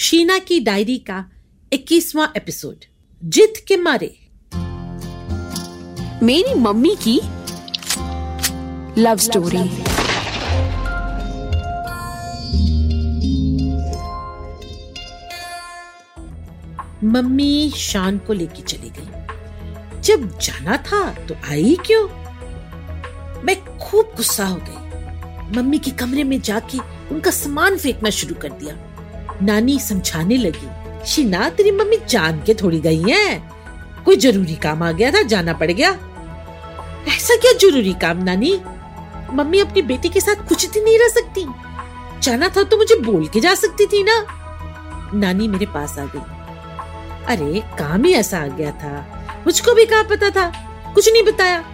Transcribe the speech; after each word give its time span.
शीना 0.00 0.38
की 0.38 0.60
डायरी 0.60 0.98
का 0.98 1.30
21वां 1.72 2.28
एपिसोड 2.36 2.76
जिद 3.24 3.52
के 3.68 3.76
मारे। 3.76 4.28
मेरी 6.22 6.54
मम्मी 6.54 6.96
की 7.08 7.20
लव 9.00 9.16
स्टोरी। 9.16 9.58
मम्मी 17.06 17.72
शान 17.76 18.18
को 18.18 18.32
लेके 18.32 18.62
चली 18.62 18.90
गई। 18.90 19.08
जब 20.00 20.38
जाना 20.38 20.76
था 20.76 21.14
तो 21.14 21.34
आई 21.34 21.78
क्यों? 21.86 22.08
मैं 23.42 23.78
खूब 23.78 24.12
गुस्सा 24.16 24.46
हो 24.46 24.60
गई। 24.62 24.90
मम्मी 25.56 25.78
के 25.78 25.90
कमरे 25.90 26.24
में 26.24 26.40
जाके 26.40 26.78
उनका 27.14 27.30
सामान 27.30 27.78
फेंकना 27.78 28.10
शुरू 28.10 28.34
कर 28.34 28.48
दिया। 28.48 28.86
नानी 29.42 29.78
समझाने 29.78 30.36
लगी, 30.36 30.68
शीना, 31.06 31.48
तेरी 31.48 31.70
मम्मी 31.70 31.98
जान 32.08 32.42
के 32.42 32.54
थोड़ी 32.54 32.80
गई 32.80 33.02
है। 33.02 33.50
कोई 34.04 34.16
ज़रूरी 34.16 34.54
काम 34.54 34.82
आ 34.82 34.92
गया 34.92 35.10
था, 35.10 35.22
जाना 35.22 35.52
पड़ 35.52 35.70
गया? 35.70 35.88
ऐसा 37.08 37.36
क्या 37.36 37.52
ज़रूरी 37.52 37.92
काम, 37.92 38.22
नानी? 38.22 38.60
मम्मी 39.32 39.58
अपनी 39.58 39.82
बेटी 39.82 40.08
के 40.08 40.20
साथ 40.20 40.48
कुछ 40.48 40.70
दिन 40.70 40.84
नहीं 40.84 40.98
रह 40.98 41.08
सकती। 41.08 41.46
जाना 42.20 42.48
था 42.48 42.62
तो 42.62 42.76
मुझे 42.76 42.94
बोल 42.94 43.26
के 43.26 43.40
जा 43.40 43.54
सकती 43.54 43.86
थी 43.86 44.02
ना? 44.02 44.26
नानी 45.14 45.48
मेरे 45.48 45.66
पास 45.66 45.98
आ 45.98 46.04
गई। 46.04 46.40
अरे, 47.26 47.60
काम 47.60 48.04
ही 48.04 48.12
ऐसा 48.12 48.38
आ 48.38 48.46
गया 48.46 48.70
था। 48.70 49.16
मुझको 49.46 49.74
भी 49.74 49.86
कहा 49.86 50.02
पता 50.02 50.30
था? 50.30 50.52
कुछ 50.94 51.12
नहीं 51.12 51.22
बताया। 51.22 51.64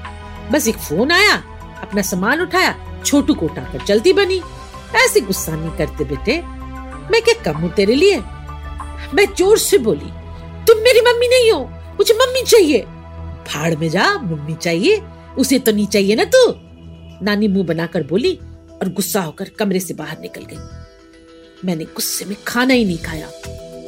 बस 0.53 0.69
एक 0.69 0.77
फ़ोन 0.77 1.11
आया, 1.11 1.34
अपना 1.83 2.03
सामान 2.03 2.41
उठाया, 2.41 3.01
छोटू 3.06 3.34
को 3.34 3.47
उठाकर 3.47 3.78
चलती 3.78 4.12
बनी। 4.12 4.42
ऐसे 4.95 5.20
गुस्सा 5.20 5.53
नहीं 5.56 5.70
करते 5.70 6.05
बेटे। 6.05 6.56
मैं 7.11 7.23
क्या 7.23 7.35
कम 7.43 7.59
हूँ 7.61 7.73
तेरे 7.75 7.95
लिए? 7.95 8.19
मैं 9.15 9.27
ज़ोर 9.35 9.59
से 9.59 9.79
बोली, 9.79 10.11
तुम 10.67 10.79
मेरी 10.79 11.01
मम्मी 11.01 11.29
नहीं 11.29 11.51
हो, 11.53 11.59
मुझे 11.98 12.15
मम्मी 12.15 12.43
चाहिए। 12.43 12.81
फाड़ 13.48 13.75
में 13.75 13.89
जा, 13.91 14.13
मम्मी 14.15 14.55
चाहिए, 14.55 15.01
उसे 15.39 15.59
तो 15.59 15.73
नहीं 15.73 15.87
चाहिए 15.87 16.15
ना 16.15 16.25
तू। 16.25 16.47
नानी 17.25 17.48
मुँह 17.48 17.67
बनाकर 17.67 18.03
बोली 18.03 18.33
और 18.73 18.89
गुस्सा 18.89 19.21
होकर 19.21 19.48
कमरे 19.59 19.81
से 19.81 19.95
बाहर 19.95 20.19
निकल 20.21 20.45
गई। 20.45 20.57
मैंने 21.65 21.85
गुस्से 21.85 22.25
में 22.25 22.37
खाना 22.47 22.75
ही 22.75 22.85
नहीं 22.85 22.98
खाया। 22.98 23.29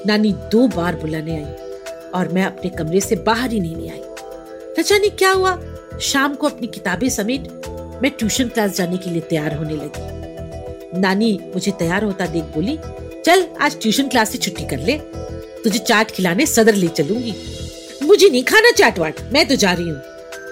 नानी 0.06 0.32
दो 0.52 0.66
बार 0.68 0.96
बुलाने 0.96 1.36
आई 1.36 2.10
और 2.10 2.28
मैं 2.32 2.44
अपने 2.44 2.70
कमरे 2.70 3.00
से 3.00 3.16
बाहर 3.16 3.50
ही 3.50 3.60
नहीं 3.60 3.90
आई। 3.90 4.00
न 4.78 4.82
जाने 4.82 5.08
क्या 5.08 5.30
हुआ, 5.32 5.58
शाम 6.00 6.34
को 6.34 6.48
अपनी 6.48 6.66
किताबें 6.66 7.08
समेत 7.08 7.42
मैं 8.02 8.10
ट्यूशन 8.10 8.48
क्लास 8.48 8.76
जाने 8.76 8.96
के 8.96 9.10
लिए 9.10 9.20
तैयार 9.20 9.54
होने 9.56 9.76
लगी। 9.76 11.00
नानी 11.00 11.38
मुझे 11.54 11.72
तैयार 11.72 12.04
होता 12.04 12.26
देख 12.26 12.44
बोली 12.54 12.78
चल, 13.24 13.46
आज 13.60 13.80
ट्यूशन 13.80 14.08
क्लास 14.08 14.30
से 14.30 14.38
छुट्टी 14.38 14.64
कर 14.64 14.78
ले। 14.78 14.98
तुझे 15.64 15.78
चाट 15.78 16.10
खिलाने 16.10 16.46
सदर 16.46 16.74
ले 16.74 16.88
चलूँगी। 16.88 17.34
मुझे 18.02 18.28
नहीं 18.28 18.44
खाना 18.44 18.70
चाट 18.70 18.98
वाट, 18.98 19.20
मैं 19.32 19.48
तो 19.48 19.56
जा 19.56 19.72
रही 19.72 19.88
हूँ। 19.88 20.02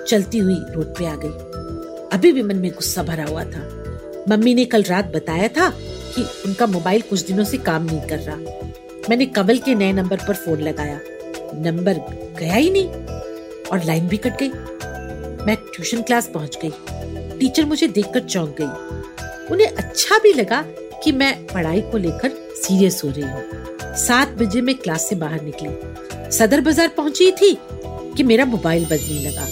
चलती 0.08 0.38
हुई 0.38 0.54
रोड 0.54 0.86
पे 0.86 1.06
आ 1.06 1.14
गई। 1.16 1.28
अभी 2.16 2.32
भी 2.32 2.42
मन 2.42 2.56
में 2.56 2.70
गुस्सा 2.70 3.02
भरा 3.02 3.24
हुआ 3.24 3.44
था। 3.44 3.84
मम्मी 4.28 4.54
ने 4.54 4.64
कल 4.64 4.82
रात 4.82 5.04
बताया 5.04 5.48
था 5.48 5.70
कि 6.16 6.22
उनका 6.46 6.66
मोबाइल 6.66 7.00
कुछ 7.00 7.20
दिनों 7.20 7.44
से 7.44 7.56
काम 7.56 7.84
नहीं 7.84 8.00
कर 8.00 8.18
रहा। 8.18 8.36
मैंने 9.10 9.26
कमल 9.26 9.58
के 9.58 9.74
नए 9.74 9.92
नंबर 9.92 10.16
पर 10.16 10.34
फ़ोन 10.34 10.60
लगाया। 10.60 11.00
नंबर 11.54 11.94
गया 12.38 12.54
ही 12.54 12.70
नहीं। 12.70 12.88
और 13.66 13.84
लाइन 13.84 14.08
भी 14.08 14.16
कट 14.16 14.38
गई। 14.42 14.48
मैं 15.46 15.56
ट्यूशन 15.56 16.02
क्लास 16.02 16.30
पहुँच 16.34 16.58
गई। 16.64 16.72
टीचर 17.38 17.64
मुझे 17.64 17.88
देखकर 17.88 18.20
चौंक 18.20 18.56
गई। 18.60 18.96
उन्हें 19.52 19.68
अच्छा 19.68 20.18
भी 20.18 20.32
लगा 20.32 20.62
कि 21.04 21.12
मैं 21.12 21.46
पढ़ाई 21.46 21.80
को 21.80 21.98
लेकर 21.98 22.45
सीरियस 22.66 23.00
हो 23.04 23.10
रही 23.10 23.22
हूँ। 23.22 23.94
सात 23.96 24.28
बजे 24.38 24.60
मैं 24.60 24.74
क्लास 24.74 25.08
से 25.08 25.16
बाहर 25.16 25.42
निकली। 25.42 26.30
सदर 26.32 26.60
बाज़ार 26.60 26.88
पहुँची 26.96 27.30
थी 27.32 27.56
कि 28.16 28.22
मेरा 28.22 28.44
मोबाइल 28.44 28.84
बजने 28.84 29.18
लगा। 29.20 29.44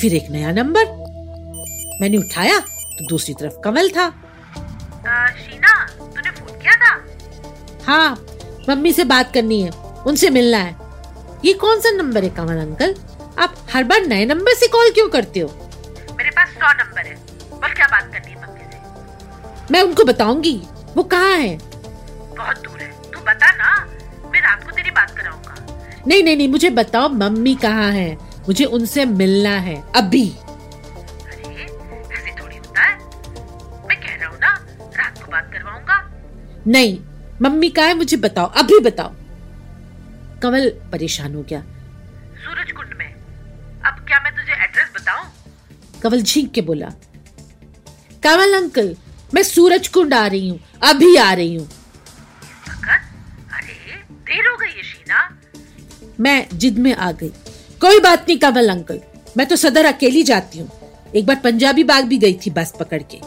फिर 0.00 0.14
एक 0.14 0.30
नया 0.30 0.52
नंबर। 0.52 0.84
मैंने 2.00 2.16
उठाया 2.16 2.58
तो 2.58 3.06
दूसरी 3.08 3.34
तरफ़ 3.34 3.60
कमल 3.64 3.88
था। 3.88 4.04
आ, 4.04 5.26
शीना 5.28 5.86
तूने 5.90 6.30
फ़ोन 6.30 6.58
किया 6.58 6.74
था? 6.76 6.92
हाँ 7.86 8.26
मम्मी 8.68 8.92
से 8.92 9.04
बात 9.04 9.32
करनी 9.34 9.60
है। 9.62 9.70
उनसे 10.06 10.30
मिलना 10.30 10.58
है। 10.58 10.76
ये 11.44 11.52
कौन 11.54 11.80
सा 11.80 11.90
नंबर 11.90 12.24
है 12.24 12.30
कमल 12.30 12.58
अंकल? 12.58 12.94
आप 13.38 13.54
हर 13.72 13.84
बार 13.84 14.06
नए 14.06 14.24
नंबर 14.26 14.54
से 14.54 14.66
कॉल 14.68 14.90
क्यों 14.90 15.08
करते 15.08 15.40
हो? 15.40 15.48
मेरे 16.18 16.30
पास 16.30 16.48
सौ 16.54 16.72
नंबर 16.74 17.06
है। 17.06 17.14
बोल 17.52 17.74
क्या 17.74 17.86
बात 17.88 18.12
करनी 18.12 18.32
है 18.32 18.40
मम्मी 18.42 18.64
से? 18.72 19.72
मैं 19.72 19.82
उनको 19.82 20.04
बताऊँगी। 20.04 20.60
वो 20.96 21.02
कहाँ 21.02 21.36
है? 21.36 21.58
बहुत 22.42 22.58
दूर 22.58 22.80
है। 22.80 22.90
तू 23.12 23.20
बता 23.20 23.50
ना 23.56 23.74
मैं 24.32 24.40
रात 24.40 24.64
को 24.64 24.70
तेरी 24.76 24.90
बात 24.90 25.10
कराऊँगा। 25.16 25.54
नहीं 26.06 26.22
नहीं 26.24 26.36
नहीं 26.36 26.48
मुझे 26.48 26.70
बताओ 26.72 27.08
मम्मी 27.08 27.54
कहाँ 27.62 27.90
है? 27.92 28.12
मुझे 28.48 28.64
उनसे 28.76 29.04
मिलना 29.06 29.50
है 29.66 29.74
अभी। 29.96 30.28
अरे 30.28 31.66
ऐसे 32.12 32.30
थोड़ी 32.40 32.56
होता 32.56 32.82
है। 32.82 32.94
मैं 33.88 34.00
कह 34.00 34.14
रहा 34.14 34.28
हूँ 34.28 34.38
ना 34.38 34.52
रात 34.96 35.18
को 35.18 35.30
बात 35.32 35.50
करवाऊँगा। 35.52 35.98
नहीं 36.66 36.98
मम्मी 37.42 37.68
कहाँ 37.70 37.88
है 37.88 37.94
मुझे 37.94 38.16
बताओ 38.16 38.46
अभी 38.60 38.78
बताओ। 38.80 39.12
कमल 40.42 40.68
परेशान 40.92 41.34
हो 41.34 41.42
गया। 41.42 41.60
सूरज 42.44 42.72
कुंड 42.72 42.94
में। 42.98 43.06
अब 43.06 44.04
क्या 44.08 44.20
मैं 44.20 44.32
तुझे 44.32 44.52
एड्रेस 44.64 44.90
बताऊँ? 44.96 45.30
कमल 46.02 46.22
झींक 46.22 46.50
के 46.52 46.60
बोला। 46.62 46.88
कमल 48.22 48.54
अंकल 48.54 48.94
मैं 49.34 49.42
सूरज 49.42 49.88
कुंड 49.88 50.14
आ 50.14 50.26
रही 50.26 50.48
हूँ 50.48 50.58
अभी 50.84 51.16
आ 51.16 51.32
रही 51.32 51.54
हूँ। 51.54 51.68
मैं 56.20 56.46
जिद 56.54 56.78
में 56.78 56.94
आ 56.94 57.10
गई। 57.12 57.32
कोई 57.80 58.00
बात 58.00 58.28
नहीं 58.28 58.38
कमल 58.38 58.68
अंकल। 58.68 59.00
मैं 59.36 59.46
तो 59.46 59.56
सदर 59.56 59.84
अकेली 59.84 60.22
जाती 60.22 60.58
हूँ। 60.58 60.70
एक 61.16 61.26
बार 61.26 61.36
पंजाबी 61.36 61.84
बाग 61.84 62.04
भी 62.04 62.18
गई 62.18 62.34
थी 62.46 62.50
बस 62.50 62.72
पकड़ 62.80 63.02
के। 63.02 63.20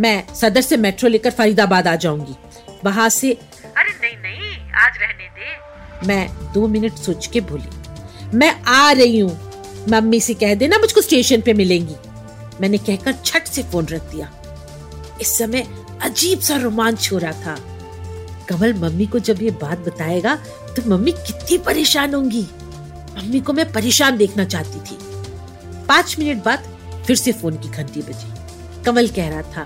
मैं 0.00 0.34
सदर 0.34 0.60
से 0.60 0.76
मेट्रो 0.76 1.08
लेकर 1.08 1.30
फरीदाबाद 1.30 1.88
आ 1.88 1.94
जाऊँगी। 1.96 2.34
वहाँ 2.84 3.08
से 3.08 3.32
अरे 3.32 3.92
नहीं 3.92 4.16
नहीं 4.16 4.72
आज 4.74 4.98
रहने 5.00 5.28
दे। 5.28 6.06
मैं 6.06 6.52
दो 6.52 6.66
मिनट 6.68 6.94
सोच 6.94 7.26
के 7.26 7.40
बोली 7.40 8.36
मैं 8.36 8.50
आ 8.62 8.92
रही 8.92 9.18
हूँ। 9.18 9.38
मम्मी 9.90 10.20
से 10.20 10.34
कह 10.34 10.54
देना 10.54 10.78
मुझको 10.78 11.00
स्टेशन 11.00 11.40
पे 11.40 11.52
मिलेंगी। 11.54 11.94
मैंने 12.60 12.78
कहकर 12.78 13.12
छट 13.24 13.46
से 13.46 13.62
फ़ोन 13.62 13.86
रख 13.86 14.02
दिया। 14.02 14.30
इस 15.20 15.36
समय 15.38 15.66
अजीब 16.02 16.40
सा 16.40 16.56
रोमांच 16.56 17.08
हो 17.12 17.18
रहा 17.18 17.32
था। 17.32 17.56
कमल 18.48 18.74
मम्मी 18.74 19.06
को 19.06 19.18
जब 19.18 19.42
ये 19.42 19.50
बात 19.50 19.78
बताएगा 19.78 20.34
तो 20.76 20.82
मम्मी 20.90 21.12
कितनी 21.12 21.58
परेशान 21.64 22.14
होंगी। 22.14 22.42
मम्मी 23.16 23.40
को 23.40 23.52
मैं 23.52 23.70
परेशान 23.72 24.16
देखना 24.16 24.44
चाहती 24.44 24.80
थी। 24.80 24.98
पाँच 25.88 26.16
मिनट 26.18 26.44
बाद 26.44 26.68
फिर 27.06 27.16
से 27.16 27.32
फ़ोन 27.32 27.56
की 27.56 27.68
घंटी 27.70 28.02
बजी। 28.02 28.82
कमल 28.84 29.08
कह 29.08 29.28
रहा 29.28 29.42
था 29.52 29.62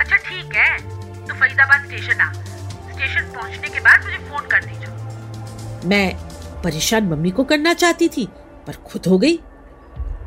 अच्छा 0.00 0.16
ठीक 0.16 0.54
है। 0.54 0.78
तो 1.26 1.34
फरीदाबाद 1.34 1.86
स्टेशन 1.86 2.20
आ। 2.20 2.32
स्टेशन 2.32 3.32
पहुँचने 3.34 3.68
के 3.68 3.80
बाद 3.80 4.04
मुझे 4.04 4.18
फ़ोन 4.28 4.46
कर 4.46 4.64
दीजिए। 4.64 5.88
मैं 5.88 6.62
परेशान 6.62 7.04
मम्मी 7.04 7.30
को 7.30 7.44
करना 7.44 7.74
चाहती 7.74 8.08
थी 8.08 8.26
पर 8.66 8.82
खुद 8.86 9.06
हो 9.06 9.18
गई। 9.18 9.38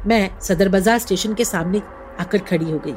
मैं 0.08 0.40
सदर 0.42 0.70
बाज़ार 0.70 1.00
स्टेशन 1.00 1.34
के 1.34 1.46
सामने 1.46 1.82
आकर 2.20 2.38
खड़ी 2.40 2.72
हो 2.72 2.80
गई। 2.86 2.96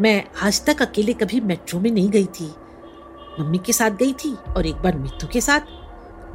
मैं 0.00 0.22
आज 0.42 0.64
तक 0.66 0.82
अकेले 0.82 1.12
कभी 1.14 1.40
मेट्रो 1.42 1.80
में 1.80 1.90
नहीं 1.90 2.10
गई 2.10 2.26
थी। 2.36 2.52
मम्मी 3.40 3.58
के 3.58 3.72
साथ 3.72 3.90
गई 3.98 4.12
थी 4.14 4.34
और 4.56 4.66
एक 4.66 4.76
बार 4.76 4.96
मित्तू 4.96 5.26
के 5.26 5.40
साथ। 5.40 5.76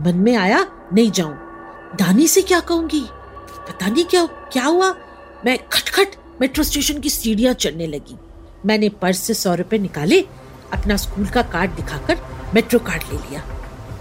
मन 0.01 0.15
में 0.15 0.35
आया, 0.35 0.65
नहीं 0.93 1.11
जाऊँ। 1.11 1.33
दानी 1.95 2.27
से 2.27 2.41
क्या 2.41 2.59
कहूँगी? 2.59 3.01
पता 3.69 3.87
नहीं 3.87 4.05
क्या 4.05 4.25
क्या 4.51 4.65
हुआ? 4.65 4.93
मैं 5.45 5.57
खटखट, 5.67 6.15
मेट्रो 6.41 6.63
स्टेशन 6.63 6.99
की 6.99 7.09
सीढ़ियाँ 7.09 7.53
चढ़ने 7.53 7.87
लगी। 7.87 8.17
मैंने 8.65 8.89
पर्स 9.01 9.21
से 9.21 9.33
सौ 9.33 9.53
रुपए 9.55 9.77
निकाले, 9.77 10.19
अपना 10.73 10.95
स्कूल 10.97 11.25
का 11.25 11.41
कार्ड 11.41 11.71
दिखाकर 11.71 12.17
मेट्रो 12.53 12.79
कार्ड 12.79 13.03
ले 13.03 13.17
लिया। 13.19 13.43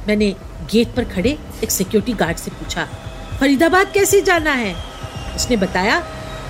मैंने 0.09 0.31
गेट 0.73 0.95
पर 0.95 1.05
खड़े 1.05 1.39
एक 1.65 1.71
सिक्योरिटी 1.71 2.13
गार्ड 2.13 2.37
से 2.37 2.51
पूछा, 2.51 2.89
फरीदाबाद 3.41 3.93
कैसे 3.93 4.21
जाना 4.23 4.53
है? 4.53 4.75
उसने 5.37 5.57
बताया, 5.57 5.99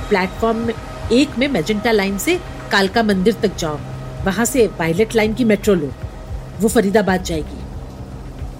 प्लेटफॉर्म 0.08 0.70
एक 1.12 1.38
में 1.38 1.48
मेजेंटा 1.48 1.90
लाइन 1.90 2.18
से 2.18 2.38
कालका 2.72 3.02
मंदिर 3.02 3.34
तक 3.42 3.56
जाओ। 3.56 3.78
वहाँ 4.24 4.44
से 4.44 4.66
पायलट 4.78 5.14
लाइन 5.14 5.34
की 5.34 5.44
मेट्रो 5.44 5.74
लो। 5.74 5.92
वो 6.60 6.68
फरीदाबाद 6.68 7.22
जाएगी। 7.22 7.61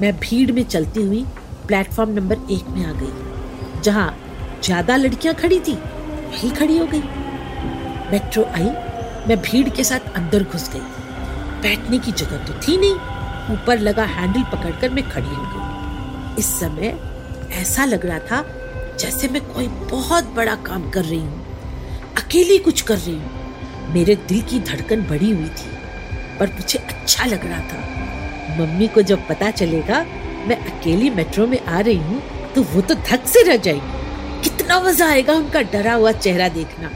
मैं 0.01 0.13
भीड़ 0.19 0.53
में 0.53 0.63
चलती 0.65 1.03
हुई 1.03 1.25
प्लेटफॉर्म 1.67 2.11
नंबर 2.11 2.39
एक 2.53 2.69
में 2.69 2.85
आ 2.85 2.93
गई, 2.93 3.83
जहाँ 3.83 4.15
ज़्यादा 4.65 4.97
लड़कियाँ 4.97 5.35
खड़ी 5.35 5.59
थी, 5.61 5.75
वही 5.75 6.51
खड़ी 6.51 6.79
हो 6.79 6.87
गई। 6.87 7.03
मेट्रो 8.13 8.45
आई, 8.47 8.71
मैं 9.29 9.41
भीड़ 9.43 9.69
के 9.69 9.85
साथ 9.85 10.13
अंदर 10.17 10.43
घुस 10.45 10.69
गई। 10.71 10.81
बैठने 11.63 11.99
की 11.99 12.13
जगह 12.13 12.45
तो 12.47 12.55
थी 12.61 12.77
नहीं, 12.77 12.95
ऊपर 13.53 13.79
लगा 13.81 14.05
हैंडल 14.07 14.43
पकड़कर 14.53 14.91
मैं 14.91 15.09
खड़ी 15.11 15.29
हो 15.29 15.45
गई। 15.45 16.39
इस 16.39 16.47
समय 16.61 16.99
ऐसा 17.53 17.85
लग 17.85 18.07
रहा 18.07 18.19
था 18.21 18.45
जैसे 19.01 19.29
मैं 19.29 19.43
कोई 19.45 19.69
बहुत 19.91 20.35
बड़ा 20.35 20.55
काम 20.67 20.91
कर 20.91 21.05
रही 21.05 21.21
हूँ, 21.21 21.45
अकेली 22.19 22.59
कुछ 22.61 22.81
कर 22.83 22.99
रही 22.99 23.15
हूँ। 23.15 23.93
मेरे 23.95 24.15
दिल 24.29 24.43
की 24.43 24.61
धड़कन 24.63 25.03
बढ़ी 25.07 25.31
हुई 25.31 25.49
थी, 25.49 25.71
पर 26.39 26.53
मुझे 26.53 26.79
अच्छा 26.79 27.25
लग 27.27 27.47
रहा 27.47 27.61
था 27.63 28.02
मम्मी 28.53 28.89
को 28.89 29.03
जब 29.03 29.27
पता 29.29 29.51
चलेगा, 29.53 30.05
मैं 30.47 30.57
अकेली 30.67 31.11
मेट्रो 31.11 31.47
में 31.47 31.59
आ 31.61 31.81
रही 31.81 31.97
हूँ 31.99 32.23
तो 32.55 32.63
वो 32.65 32.81
तो 32.83 32.95
थक 33.05 33.27
से 33.27 33.43
रह 33.43 33.57
जाएगी। 33.59 34.41
कितना 34.43 34.81
मज़ा 34.81 35.09
आएगा 35.09 35.35
उनका 35.35 35.61
डरा 35.73 35.95
हुआ 35.95 36.13
चेहरा 36.15 36.49
देखना। 36.51 36.91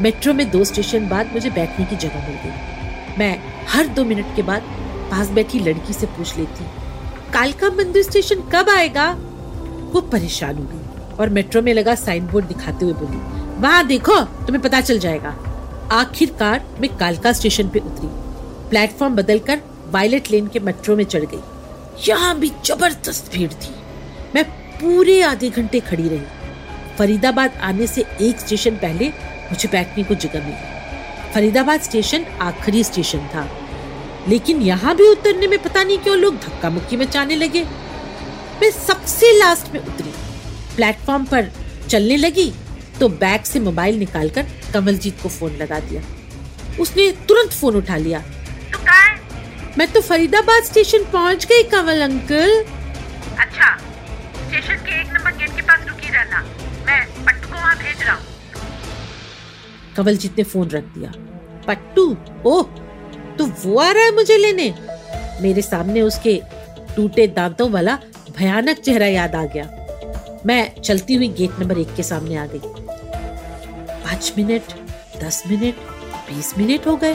मेट्रो 0.00 0.32
में 0.34 0.48
दो 0.50 0.64
स्टेशन 0.64 1.08
बाद 1.08 1.32
मुझे 1.32 1.50
बैठने 1.50 1.84
की 1.86 1.96
जगह 1.98 2.28
मिल 2.28 2.36
गई। 2.44 3.18
मैं 3.18 3.36
हर 3.68 3.86
दो 3.88 4.04
मिनट 4.04 4.34
के 4.36 4.42
बाद 4.42 4.62
पास 5.10 5.30
बैठी 5.30 5.58
लड़की 5.60 5.92
से 5.92 6.06
पूछ 6.08 6.36
लेती, 6.38 6.64
कालका 7.32 7.70
मंदिर 7.72 8.02
स्टेशन 8.02 8.42
कब 8.52 8.68
आएगा? 8.70 9.10
वो 9.92 10.00
परेशान 10.02 10.56
हो 10.56 10.64
गई 10.64 11.16
और 11.16 11.28
मेट्रो 11.28 11.62
में 11.62 11.72
लगा 11.74 11.94
साइन 11.96 12.26
बोर्ड 12.26 12.46
दिखाते 12.46 12.84
हुए 12.84 12.94
बोली, 12.94 13.18
वहाँ 13.60 13.86
देखो, 13.86 14.20
तुम्हें 14.20 14.62
पता 14.62 14.80
चल 14.80 14.98
जाएगा। 14.98 15.34
आखिरकार 15.92 16.64
मैं 16.80 16.96
कालका 16.98 17.32
स्टेशन 17.32 17.68
पे 17.68 17.78
उतरी। 17.80 18.08
प्लेटफॉर्म 18.70 19.14
बदलकर 19.14 19.60
वायलेट 19.90 20.30
लेन 20.30 20.46
के 20.46 20.60
मेट्रो 20.60 20.96
में 20.96 21.04
चढ़ 21.04 21.24
गई। 21.24 21.40
यहाँ 22.08 22.38
भी 22.38 22.50
ज़बरदस्त 22.66 23.32
भीड़ 23.32 23.52
थी। 23.52 23.74
मैं 24.34 24.44
पूरे 24.74 25.20
आधे 25.22 25.50
घंटे 25.50 25.80
खड़ी 25.80 26.08
रही। 26.08 26.96
फरीदाबाद 26.98 27.58
आने 27.62 27.86
से 27.86 28.04
एक 28.22 28.40
स्टेशन 28.40 28.76
पहले 28.76 29.08
मुझे 29.50 29.68
बैठने 29.68 30.04
को 30.04 30.14
जगह 30.16 30.46
मिली। 30.46 31.32
फरीदाबाद 31.34 31.80
स्टेशन 31.80 32.24
आखिरी 32.42 32.84
स्टेशन 32.84 33.26
था। 33.34 33.48
लेकिन 34.28 34.60
यहाँ 34.62 34.94
भी 34.96 35.08
उतरने 35.08 35.46
में 35.46 35.58
पता 35.58 35.82
नहीं 35.82 35.98
क्यों 35.98 36.16
लोग 36.16 36.36
धक्का 36.36 36.70
मुक्की 36.70 36.96
मचाने 36.96 37.36
लगे। 37.36 37.62
मैं 38.60 38.70
सबसे 38.70 39.32
लास्ट 39.38 39.72
में 39.74 39.80
उतरी। 39.80 40.12
प्लेटफॉर्म 40.76 41.24
पर 41.24 41.50
चलने 41.88 42.16
लगी 42.16 42.52
तो 43.00 43.08
बैग 43.08 43.42
से 43.42 43.60
मोबाइल 43.60 43.98
निकालकर 43.98 44.46
कमलजीत 44.74 45.22
को 45.22 45.28
फ़ोन 45.28 45.56
लगा 45.56 45.78
दिया। 45.80 46.02
उसने 46.80 47.10
तुरंत 47.28 47.52
फ़ोन 47.52 47.76
उठा 47.76 47.96
लिया। 47.96 48.22
मैं 49.78 49.86
तो 49.92 50.00
फरीदाबाद 50.00 50.62
स्टेशन 50.64 51.04
पहुँच 51.12 51.44
गई 51.46 51.62
कंवल 51.70 52.00
अंकल। 52.02 52.50
अच्छा 53.38 53.76
स्टेशन 53.76 54.76
के 54.86 55.00
एक 55.00 55.12
नंबर 55.12 55.36
गेट 55.36 55.50
के 55.56 55.62
पास 55.62 55.86
रुकी 55.88 56.08
रहना। 56.08 56.40
मैं 56.86 57.24
पट्टू 57.26 57.48
को 57.48 57.54
वहाँ 57.54 57.76
भेज 57.76 58.02
रहा 58.02 58.14
हूँ। 58.14 58.24
कमलजीत 59.96 60.38
ने 60.38 60.44
फ़ोन 60.44 60.68
रख 60.70 60.84
दिया। 60.94 61.12
पट्टू 61.66 62.04
ओह 62.46 62.62
तो 63.38 63.46
वो 63.46 63.78
आ 63.78 63.90
रहा 63.90 64.04
है 64.04 64.14
मुझे 64.14 64.36
लेने? 64.36 64.74
मेरे 65.42 65.62
सामने 65.62 66.00
उसके 66.02 66.40
टूटे 66.96 67.26
दांतों 67.36 67.70
वाला 67.70 67.98
भयानक 68.38 68.78
चेहरा 68.78 69.06
याद 69.06 69.34
आ 69.34 69.44
गया। 69.44 69.64
मैं 70.46 70.80
चलती 70.80 71.14
हुई 71.14 71.28
गेट 71.38 71.60
नंबर 71.60 71.78
एक 71.78 71.94
के 71.96 72.02
सामने 72.02 72.36
आ 72.36 72.46
गई। 72.46 72.60
पाँच 74.04 74.32
मिनट 74.38 74.72
दस 75.22 75.42
मिनट 75.46 75.74
बीस 76.28 76.52
मिनट 76.58 76.86
हो 76.86 76.96
गए। 76.96 77.14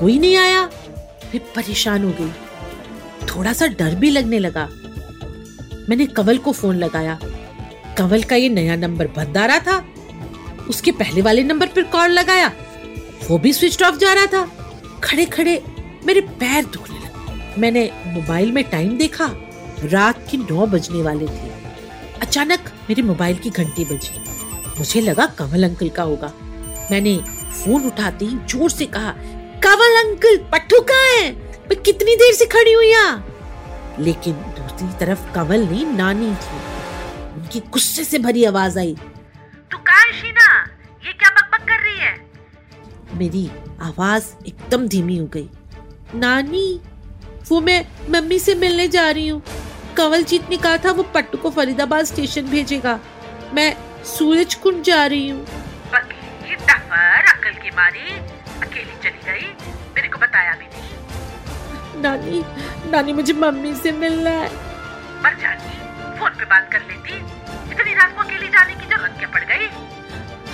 कोई 0.00 0.18
नहीं 0.18 0.36
आया। 0.36 0.68
मैं 1.34 1.52
परेशान 1.52 2.04
हो 2.04 2.10
गई। 2.20 2.30
थोड़ा 3.26 3.52
सा 3.52 3.66
डर 3.66 3.94
भी 3.94 4.10
लगने 4.10 4.38
लगा। 4.38 4.68
मैंने 5.88 6.06
कंवल 6.06 6.38
को 6.38 6.52
फ़ोन 6.52 6.76
लगाया। 6.76 7.18
कंवल 7.98 8.22
का 8.22 8.36
ये 8.36 8.48
नया 8.48 8.76
नंबर 8.76 9.06
बंद 9.06 9.38
आ 9.38 9.46
रहा 9.46 9.58
था। 9.58 9.88
उसके 10.68 10.92
पहले 10.92 11.22
वाले 11.22 11.42
नंबर 11.42 11.66
पर 11.66 11.82
कॉल 11.82 12.10
लगाया। 12.10 12.52
वो 13.30 13.38
भी 13.38 13.52
स्विच 13.52 13.82
ऑफ़ 13.82 13.96
जा 13.96 14.12
रहा 14.12 14.26
था। 14.26 14.46
खड़े 15.04 15.24
खड़े 15.26 15.62
मेरे 16.06 16.20
पैर 16.20 16.64
दुखने 16.64 16.98
लगे। 16.98 17.60
मैंने 17.60 17.90
मोबाइल 18.06 18.52
में 18.52 18.64
टाइम 18.64 18.98
देखा। 18.98 19.30
रात 19.84 20.26
के 20.30 20.36
नौ 20.36 20.66
बजने 20.66 21.02
वाले 21.02 21.26
थे। 21.26 21.50
अचानक 22.22 22.60
मेरे 22.88 23.02
मोबाइल 23.02 23.36
की 23.36 23.50
घंटी 23.50 23.84
बजी। 23.84 24.20
मुझे 24.78 25.00
लगा 25.00 25.26
कमल 25.26 25.64
अंकल 25.64 25.88
का 25.88 26.02
होगा। 26.02 26.32
मैंने 26.90 27.16
फ़ोन 27.52 27.82
उठाते 27.82 28.24
ही 28.24 28.36
ज़ोर 28.36 28.70
से 28.70 28.86
कहा 28.86 29.14
कमल 29.64 29.96
अंकल 29.98 30.36
पट्टू 30.52 30.80
कहाँ 30.80 31.10
है? 31.12 31.30
मैं 31.70 31.80
कितनी 31.82 32.14
देर 32.16 32.34
से 32.34 32.46
खड़ी 32.46 32.72
हुई 32.72 32.86
यहाँ? 32.86 33.24
लेकिन 33.98 34.34
दूसरी 34.58 34.88
तरफ़ 34.98 35.32
कमल 35.34 35.64
नहीं 35.64 35.86
नानी 35.86 36.30
थी 36.34 36.58
उनकी 37.36 37.60
गुस्से 37.72 38.04
से 38.04 38.18
भरी 38.18 38.44
आवाज़ 38.44 38.78
आई। 38.78 38.94
तू 39.72 39.78
कहाँ 39.78 40.04
है 40.04 40.12
शीना? 40.12 40.46
ये 41.06 41.12
क्या 41.12 41.30
बकबक 41.30 41.68
कर 41.68 41.82
रही 41.82 41.98
है? 41.98 42.14
मेरी 43.14 43.50
आवाज़ 43.82 44.24
एकदम 44.46 44.86
धीमी 44.88 45.16
हो 45.16 45.26
गई। 45.26 45.48
नानी 46.14 46.80
वो 47.50 47.60
मैं 47.60 47.84
मम्मी 48.10 48.38
से 48.38 48.54
मिलने 48.54 48.88
जा 48.88 49.10
रही 49.10 49.28
हूँ। 49.28 49.42
कंवलजीत 49.96 50.50
ने 50.50 50.56
कहा 50.56 50.76
था 50.76 50.90
वो 50.92 51.02
पट्टू 51.14 51.38
को 51.38 51.50
फरीदाबाद 51.50 52.04
स्टेशन 52.04 52.42
भेजेगा। 52.42 52.98
मैं 53.54 53.74
सूरज 54.06 54.54
कुंड 54.54 54.82
जा 54.82 55.04
रही 55.06 55.28
हूँ। 55.28 55.46
नानी 62.00 62.42
नानी 62.90 63.12
मुझे 63.12 63.32
मम्मी 63.34 63.74
से 63.74 63.92
मिलना 63.94 64.30
है। 64.30 64.48
मर 65.24 65.34
जाती 65.40 65.70
फ़ोन 66.18 66.30
पे 66.30 66.44
बात 66.44 66.68
कर 66.72 66.80
लेती। 66.88 67.12
इतनी 67.72 67.94
रात 67.94 68.16
को 68.16 68.22
अकेली 68.22 68.48
जाने 68.48 68.74
की 68.74 68.86
ज़रूरत 68.86 69.14
क्या 69.18 69.28
पड़ 69.28 69.44
गई। 69.44 69.66